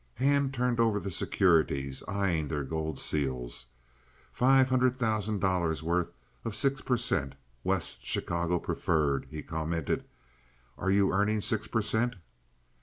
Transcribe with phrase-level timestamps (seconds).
[0.15, 3.67] Hand turned over the securities, eying their gold seals.
[4.33, 6.09] "Five hundred thousand dollars' worth
[6.43, 7.35] of six per cent.
[7.63, 10.03] West Chicago preferred," he commented.
[10.75, 12.15] "Are you earning six per cent.?"